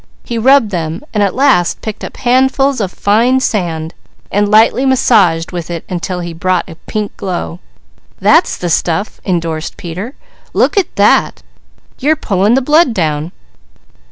He 0.23 0.39
rubbed 0.39 0.71
them 0.71 1.03
and 1.13 1.21
at 1.21 1.35
last 1.35 1.81
picked 1.83 2.03
up 2.03 2.17
handfuls 2.17 2.81
of 2.81 2.91
fine 2.91 3.39
sand 3.39 3.93
and 4.31 4.49
lightly 4.49 4.83
massaged 4.83 5.51
with 5.51 5.69
it 5.69 5.85
until 5.87 6.21
he 6.21 6.33
brought 6.33 6.67
a 6.67 6.73
pink 6.87 7.15
glow. 7.17 7.59
"That's 8.19 8.57
the 8.57 8.71
stuff," 8.71 9.21
indorsed 9.23 9.77
Peter. 9.77 10.15
"Look 10.53 10.75
at 10.75 10.95
that! 10.95 11.43
You're 11.99 12.15
pulling 12.15 12.55
the 12.55 12.63
blood 12.63 12.95
down." 12.95 13.31